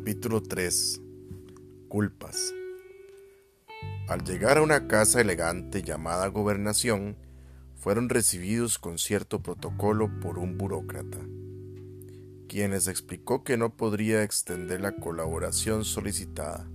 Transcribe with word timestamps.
Capítulo 0.00 0.42
3 0.42 1.02
Culpas 1.88 2.54
Al 4.08 4.24
llegar 4.24 4.56
a 4.56 4.62
una 4.62 4.88
casa 4.88 5.20
elegante 5.20 5.82
llamada 5.82 6.26
Gobernación, 6.28 7.18
fueron 7.76 8.08
recibidos 8.08 8.78
con 8.78 8.96
cierto 8.96 9.42
protocolo 9.42 10.10
por 10.20 10.38
un 10.38 10.56
burócrata, 10.56 11.18
quien 12.48 12.70
les 12.70 12.88
explicó 12.88 13.44
que 13.44 13.58
no 13.58 13.76
podría 13.76 14.22
extender 14.22 14.80
la 14.80 14.92
colaboración 14.92 15.84
solicitada. 15.84 16.66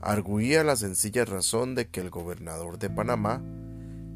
Arguía 0.00 0.62
la 0.62 0.76
sencilla 0.76 1.24
razón 1.24 1.74
de 1.74 1.88
que 1.88 2.02
el 2.02 2.10
gobernador 2.10 2.78
de 2.78 2.88
Panamá 2.88 3.42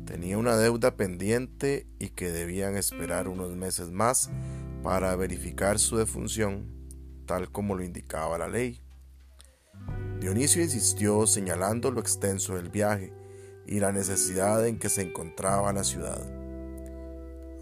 tenía 0.04 0.38
una 0.38 0.56
deuda 0.56 0.94
pendiente 0.96 1.88
y 1.98 2.10
que 2.10 2.30
debían 2.30 2.76
esperar 2.76 3.26
unos 3.26 3.56
meses 3.56 3.90
más 3.90 4.30
para 4.84 5.16
verificar 5.16 5.80
su 5.80 5.96
defunción 5.96 6.79
tal 7.30 7.52
como 7.52 7.76
lo 7.76 7.84
indicaba 7.84 8.38
la 8.38 8.48
ley. 8.48 8.82
Dionisio 10.18 10.64
insistió 10.64 11.28
señalando 11.28 11.92
lo 11.92 12.00
extenso 12.00 12.56
del 12.56 12.70
viaje 12.70 13.12
y 13.68 13.78
la 13.78 13.92
necesidad 13.92 14.66
en 14.66 14.80
que 14.80 14.88
se 14.88 15.02
encontraba 15.02 15.72
la 15.72 15.84
ciudad. 15.84 16.20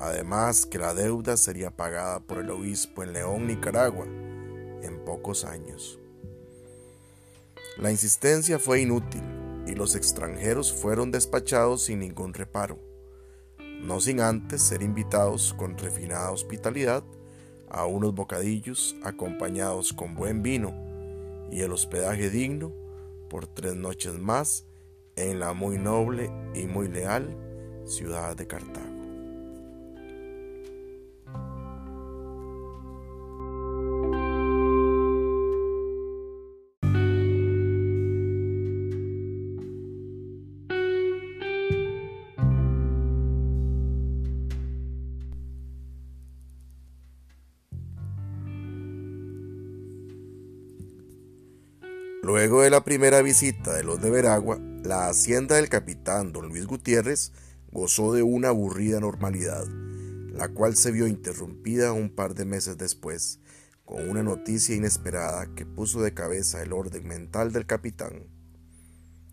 Además 0.01 0.65
que 0.65 0.79
la 0.79 0.95
deuda 0.95 1.37
sería 1.37 1.71
pagada 1.71 2.21
por 2.21 2.39
el 2.39 2.49
obispo 2.49 3.03
en 3.03 3.13
León, 3.13 3.47
Nicaragua, 3.47 4.07
en 4.07 5.05
pocos 5.05 5.45
años. 5.45 6.01
La 7.77 7.91
insistencia 7.91 8.59
fue 8.59 8.81
inútil 8.81 9.23
y 9.67 9.75
los 9.75 9.95
extranjeros 9.95 10.73
fueron 10.73 11.11
despachados 11.11 11.83
sin 11.83 11.99
ningún 11.99 12.33
reparo, 12.33 12.79
no 13.83 14.01
sin 14.01 14.23
antes 14.23 14.63
ser 14.63 14.81
invitados 14.81 15.53
con 15.53 15.77
refinada 15.77 16.31
hospitalidad 16.31 17.05
a 17.71 17.87
unos 17.87 18.15
bocadillos 18.15 18.97
acompañados 19.03 19.93
con 19.93 20.15
buen 20.15 20.43
vino 20.43 20.75
y 21.51 21.61
el 21.61 21.73
hospedaje 21.73 22.31
digno 22.31 22.73
por 23.29 23.47
tres 23.47 23.75
noches 23.75 24.19
más 24.19 24.67
en 25.17 25.41
la 25.41 25.53
muy 25.53 25.79
noble 25.79 26.31
y 26.55 26.67
muy 26.67 26.89
leal 26.89 27.37
ciudad 27.85 28.37
de 28.37 28.47
Cartago. 28.47 28.88
Luego 52.29 52.61
de 52.61 52.69
la 52.69 52.85
primera 52.85 53.23
visita 53.23 53.75
de 53.75 53.83
los 53.83 54.03
de 54.03 54.11
Veragua, 54.11 54.59
la 54.85 55.09
hacienda 55.09 55.57
del 55.57 55.71
capitán 55.71 56.31
don 56.31 56.51
Luis 56.51 56.67
Gutiérrez 56.67 57.33
gozó 57.73 58.13
de 58.13 58.23
una 58.23 58.49
aburrida 58.49 59.01
normalidad, 59.01 59.67
la 60.31 60.49
cual 60.49 60.77
se 60.77 60.91
vio 60.91 61.07
interrumpida 61.07 61.93
un 61.93 62.15
par 62.15 62.35
de 62.35 62.45
meses 62.45 62.77
después, 62.77 63.41
con 63.87 64.11
una 64.11 64.23
noticia 64.23 64.77
inesperada 64.77 65.55
que 65.55 65.65
puso 65.65 66.03
de 66.03 66.13
cabeza 66.13 66.63
el 66.63 66.75
orden 66.75 67.09
mental 67.09 67.51
del 67.51 67.65
capitán, 67.65 68.27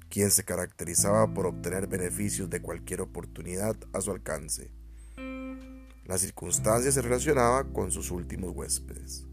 quien 0.08 0.32
se 0.32 0.46
caracterizaba 0.46 1.34
por 1.34 1.48
obtener 1.48 1.88
beneficios 1.88 2.50
de 2.50 2.62
cualquier 2.62 3.02
oportunidad 3.02 3.76
a 3.92 4.00
su 4.00 4.12
alcance. 4.12 4.72
La 6.06 6.18
circunstancia 6.18 6.94
se 6.94 7.02
relacionaba 7.02 7.74
con 7.74 7.92
sus 7.92 8.10
últimos 8.10 8.56
huéspedes. 8.56 9.28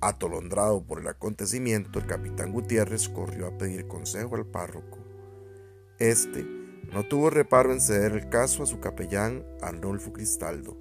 Atolondrado 0.00 0.82
por 0.84 1.00
el 1.00 1.08
acontecimiento, 1.08 1.98
el 1.98 2.06
capitán 2.06 2.52
Gutiérrez 2.52 3.08
corrió 3.08 3.46
a 3.46 3.58
pedir 3.58 3.86
consejo 3.88 4.36
al 4.36 4.46
párroco. 4.46 4.98
Este 5.98 6.44
no 6.92 7.04
tuvo 7.04 7.30
reparo 7.30 7.72
en 7.72 7.80
ceder 7.80 8.12
el 8.12 8.28
caso 8.28 8.62
a 8.62 8.66
su 8.66 8.78
capellán 8.80 9.44
Arnulfo 9.62 10.12
Cristaldo, 10.12 10.76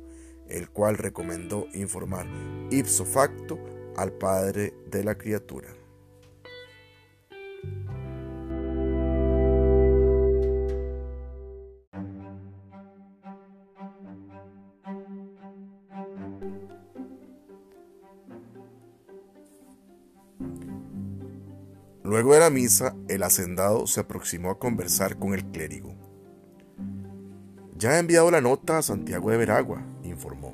el 0.47 0.69
cual 0.69 0.97
recomendó 0.97 1.67
informar 1.73 2.27
ipso 2.69 3.05
facto 3.05 3.57
al 3.95 4.11
padre 4.11 4.73
de 4.91 5.03
la 5.03 5.17
criatura. 5.17 5.69
Luego 22.05 22.35
de 22.35 22.39
la 22.39 22.51
misa, 22.51 22.95
el 23.07 23.23
hacendado 23.23 23.87
se 23.87 23.99
aproximó 23.99 24.51
a 24.51 24.59
conversar 24.59 25.17
con 25.17 25.33
el 25.33 25.43
clérigo. 25.45 25.95
Ya 27.75 27.95
he 27.95 27.99
enviado 27.99 28.29
la 28.29 28.41
nota 28.41 28.77
a 28.77 28.83
Santiago 28.83 29.31
de 29.31 29.37
Veragua, 29.37 29.81
informó. 30.03 30.53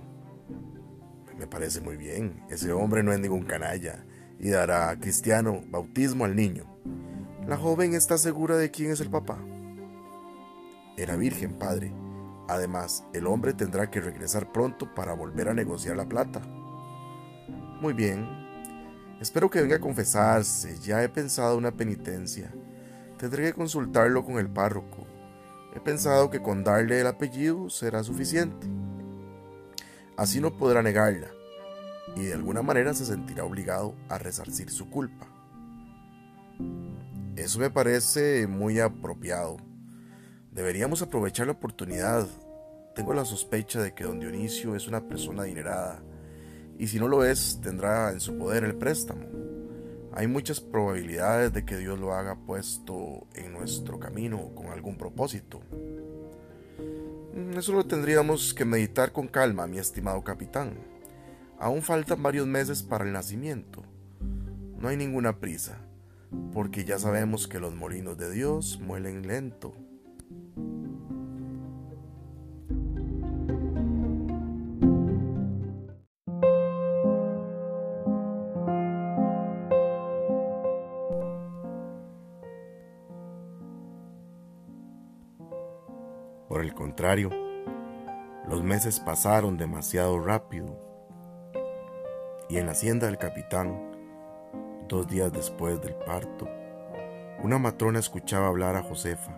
Me 1.38 1.48
parece 1.48 1.82
muy 1.82 1.98
bien, 1.98 2.42
ese 2.50 2.72
hombre 2.72 3.04
no 3.04 3.12
es 3.12 3.20
ningún 3.20 3.44
canalla 3.44 4.06
y 4.40 4.50
dará 4.50 4.98
cristiano 4.98 5.62
bautismo 5.68 6.24
al 6.24 6.38
niño. 6.38 6.64
La 7.46 7.58
joven 7.58 7.96
está 7.96 8.18
segura 8.18 8.56
de 8.56 8.72
quién 8.72 8.92
es 8.92 9.02
el 9.02 9.10
papá. 9.10 9.38
Era 10.96 11.18
virgen, 11.18 11.60
padre. 11.60 11.94
Además, 12.48 13.04
el 13.12 13.28
hombre 13.28 13.54
tendrá 13.54 13.92
que 13.92 14.00
regresar 14.00 14.54
pronto 14.54 14.96
para 14.96 15.14
volver 15.16 15.50
a 15.50 15.54
negociar 15.54 15.98
la 15.98 16.08
plata. 16.08 16.40
Muy 17.82 17.92
bien, 17.92 18.26
Espero 19.22 19.52
que 19.52 19.62
venga 19.62 19.76
a 19.76 19.80
confesarse, 19.80 20.80
ya 20.80 21.04
he 21.04 21.08
pensado 21.08 21.56
una 21.56 21.70
penitencia. 21.70 22.52
Tendré 23.20 23.44
que 23.44 23.54
consultarlo 23.54 24.26
con 24.26 24.40
el 24.40 24.50
párroco. 24.50 25.06
He 25.76 25.80
pensado 25.80 26.32
que 26.32 26.42
con 26.42 26.64
darle 26.64 27.02
el 27.02 27.06
apellido 27.06 27.70
será 27.70 28.04
suficiente. 28.04 28.66
Así 30.18 30.42
no 30.42 30.58
podrá 30.58 30.82
negarla 30.82 31.28
y 32.16 32.24
de 32.24 32.34
alguna 32.34 32.64
manera 32.64 32.96
se 32.96 33.06
sentirá 33.06 33.44
obligado 33.44 33.96
a 34.10 34.18
resarcir 34.18 34.72
su 34.72 34.90
culpa. 34.90 35.28
Eso 37.36 37.60
me 37.60 37.70
parece 37.70 38.48
muy 38.48 38.80
apropiado. 38.80 39.58
Deberíamos 40.52 41.04
aprovechar 41.04 41.46
la 41.46 41.54
oportunidad. 41.54 42.28
Tengo 42.96 43.14
la 43.14 43.24
sospecha 43.24 43.84
de 43.84 43.94
que 43.94 44.04
don 44.04 44.20
Dionisio 44.20 44.76
es 44.76 44.88
una 44.88 45.08
persona 45.08 45.44
adinerada 45.44 46.02
y 46.82 46.88
si 46.88 46.98
no 46.98 47.08
lo 47.08 47.24
es, 47.24 47.60
tendrá 47.62 48.12
en 48.12 48.20
su 48.20 48.40
poder 48.40 48.64
el 48.64 48.74
préstamo. 48.74 49.28
Hay 50.14 50.26
muchas 50.26 50.60
probabilidades 50.60 51.54
de 51.54 51.64
que 51.64 51.78
Dios 51.78 52.00
lo 52.00 52.16
haga 52.16 52.36
puesto 52.36 53.28
en 53.36 53.54
nuestro 53.54 54.00
camino 54.00 54.50
con 54.56 54.66
algún 54.66 54.98
propósito. 54.98 55.62
Mm, 57.36 57.56
eso 57.56 57.74
lo 57.74 57.86
tendríamos 57.86 58.56
que 58.56 58.66
meditar 58.66 59.12
con 59.12 59.28
calma, 59.28 59.68
mi 59.68 59.78
estimado 59.78 60.24
capitán. 60.24 60.74
Aún 61.60 61.84
faltan 61.84 62.24
varios 62.24 62.48
meses 62.48 62.82
para 62.82 63.06
el 63.06 63.14
nacimiento. 63.14 63.84
No 64.80 64.88
hay 64.88 64.98
ninguna 64.98 65.38
prisa, 65.38 65.78
porque 66.52 66.84
ya 66.84 66.98
sabemos 66.98 67.48
que 67.48 67.60
los 67.60 67.76
molinos 67.76 68.18
de 68.18 68.32
Dios 68.32 68.80
muelen 68.82 69.28
lento. 69.28 69.76
Por 86.52 86.60
el 86.60 86.74
contrario, 86.74 87.30
los 88.46 88.62
meses 88.62 89.00
pasaron 89.00 89.56
demasiado 89.56 90.20
rápido 90.20 90.78
y 92.50 92.58
en 92.58 92.66
la 92.66 92.74
hacienda 92.74 93.08
del 93.08 93.18
capitán, 93.18 93.80
dos 94.90 95.08
días 95.08 95.32
después 95.32 95.82
del 95.82 95.96
parto, 95.96 96.50
una 97.42 97.58
matrona 97.58 98.00
escuchaba 98.00 98.48
hablar 98.48 98.76
a 98.76 98.84
Josefa 98.84 99.32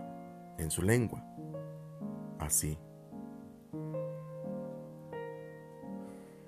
en 0.57 0.71
su 0.71 0.81
lengua, 0.81 1.23
así. 2.39 2.79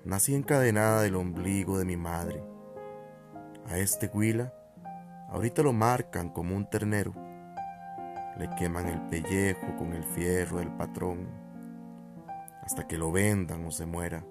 Nací 0.04 0.34
encadenada 0.34 1.02
del 1.02 1.14
ombligo 1.14 1.78
de 1.78 1.84
mi 1.84 1.96
madre. 1.96 2.42
A 3.66 3.78
este 3.78 4.10
huila 4.12 4.52
ahorita 5.30 5.62
lo 5.62 5.72
marcan 5.72 6.28
como 6.28 6.56
un 6.56 6.68
ternero 6.68 7.25
le 8.38 8.50
queman 8.56 8.88
el 8.88 9.00
pellejo 9.08 9.76
con 9.78 9.92
el 9.92 10.04
fierro 10.04 10.58
del 10.58 10.70
patrón 10.72 11.28
hasta 12.62 12.86
que 12.86 12.98
lo 12.98 13.12
vendan 13.12 13.64
o 13.64 13.70
se 13.70 13.86
muera. 13.86 14.24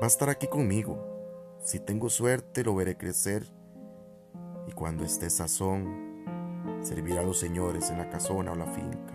Va 0.00 0.04
a 0.04 0.06
estar 0.06 0.28
aquí 0.28 0.46
conmigo. 0.46 0.98
Si 1.62 1.80
tengo 1.80 2.08
suerte 2.10 2.64
lo 2.64 2.74
veré 2.74 2.96
crecer 2.96 3.46
y 4.66 4.72
cuando 4.72 5.04
esté 5.04 5.30
sazón 5.30 6.24
servirá 6.80 7.20
a 7.20 7.24
los 7.24 7.38
señores 7.38 7.90
en 7.90 7.98
la 7.98 8.08
casona 8.08 8.52
o 8.52 8.56
la 8.56 8.66
finca. 8.66 9.14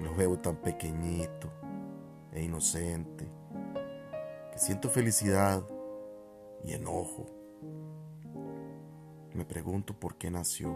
Lo 0.00 0.14
veo 0.14 0.38
tan 0.38 0.56
pequeñito 0.56 1.50
e 2.32 2.42
inocente 2.42 3.26
que 4.52 4.58
siento 4.58 4.88
felicidad 4.88 5.62
y 6.64 6.72
enojo. 6.72 7.35
Me 9.36 9.44
pregunto 9.44 9.92
por 9.92 10.16
qué 10.16 10.30
nació. 10.30 10.74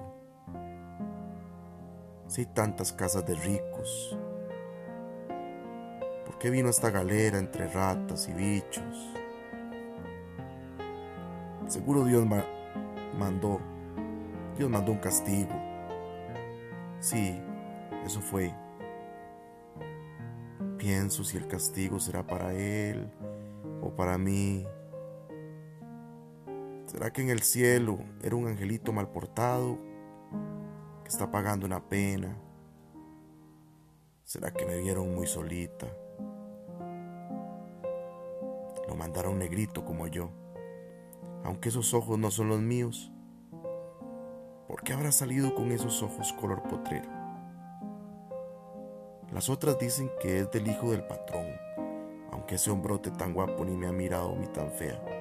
Si 2.26 2.42
hay 2.42 2.46
tantas 2.48 2.92
casas 2.92 3.24
de 3.24 3.34
ricos, 3.34 4.18
¿por 6.26 6.36
qué 6.38 6.50
vino 6.50 6.68
esta 6.68 6.90
galera 6.90 7.38
entre 7.38 7.68
ratas 7.68 8.28
y 8.28 8.34
bichos? 8.34 9.14
Seguro 11.68 12.04
Dios 12.04 12.26
mandó, 13.18 13.60
Dios 14.58 14.68
mandó 14.68 14.92
un 14.92 14.98
castigo. 14.98 15.54
Sí, 16.98 17.40
eso 18.04 18.20
fue. 18.20 18.54
Pienso 20.76 21.24
si 21.24 21.38
el 21.38 21.46
castigo 21.46 21.98
será 21.98 22.26
para 22.26 22.52
él 22.52 23.10
o 23.80 23.88
para 23.96 24.18
mí. 24.18 24.66
¿Será 26.90 27.12
que 27.12 27.22
en 27.22 27.31
el 27.31 27.42
cielo 27.42 28.00
era 28.20 28.34
un 28.34 28.48
angelito 28.48 28.92
mal 28.92 29.12
portado 29.12 29.78
que 31.04 31.08
está 31.08 31.31
pagando 31.31 31.64
una 31.64 31.88
pena? 31.88 32.37
¿Será 34.25 34.52
que 34.52 34.66
me 34.66 34.76
vieron 34.78 35.14
muy 35.14 35.28
solita? 35.28 35.87
Lo 38.88 38.96
mandaron 38.96 39.38
negrito 39.38 39.84
como 39.84 40.08
yo 40.08 40.31
aunque 41.44 41.69
esos 41.69 41.94
ojos 41.94 42.19
no 42.19 42.31
son 42.31 42.48
los 42.48 42.60
míos. 42.60 43.12
¿Por 44.69 44.82
qué 44.82 44.92
habrá 44.92 45.12
salido 45.12 45.54
con 45.54 45.72
esos 45.72 46.02
ojos 46.02 46.32
color 46.32 46.62
potrero? 46.64 47.08
Las 49.32 49.48
otras 49.48 49.78
dicen 49.78 50.10
que 50.20 50.40
es 50.40 50.50
del 50.50 50.69
hijo 50.69 50.90
del 50.90 51.04
patrón, 51.04 51.46
aunque 52.32 52.56
ese 52.56 52.70
hombrote 52.70 53.10
tan 53.10 53.32
guapo 53.32 53.64
ni 53.64 53.76
me 53.76 53.87
ha 53.87 53.92
mirado 53.92 54.34
ni 54.37 54.46
tan 54.48 54.70
fea. 54.72 55.19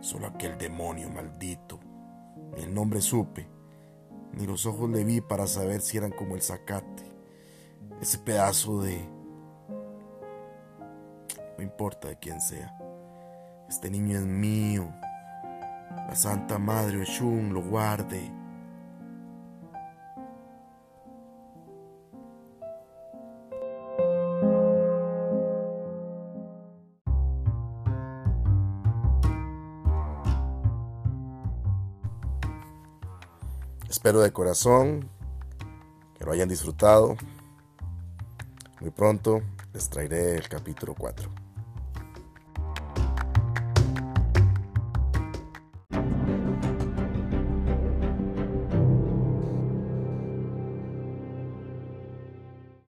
Solo 0.00 0.28
aquel 0.28 0.56
demonio 0.58 1.10
maldito, 1.10 1.80
ni 2.56 2.62
el 2.62 2.72
nombre 2.72 3.00
supe, 3.00 3.48
ni 4.32 4.46
los 4.46 4.66
ojos 4.66 4.88
le 4.90 5.04
vi 5.04 5.20
para 5.20 5.46
saber 5.46 5.80
si 5.80 5.96
eran 5.96 6.12
como 6.12 6.34
el 6.34 6.42
zacate, 6.42 7.04
ese 8.00 8.18
pedazo 8.18 8.82
de... 8.82 9.08
No 11.56 11.64
importa 11.64 12.08
de 12.08 12.18
quién 12.18 12.40
sea. 12.40 12.76
Este 13.68 13.90
niño 13.90 14.18
es 14.18 14.24
mío. 14.24 14.88
La 16.06 16.14
Santa 16.14 16.58
Madre 16.58 17.02
Oshun 17.02 17.52
lo 17.52 17.62
guarde. 17.62 18.32
Espero 33.88 34.20
de 34.20 34.32
corazón 34.32 35.08
que 36.18 36.24
lo 36.24 36.32
hayan 36.32 36.48
disfrutado. 36.48 37.16
Muy 38.80 38.90
pronto 38.90 39.40
les 39.72 39.88
traeré 39.88 40.36
el 40.36 40.48
capítulo 40.48 40.94
4. 40.94 41.47